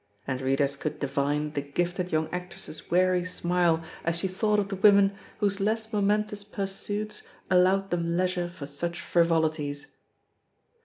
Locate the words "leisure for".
8.17-8.65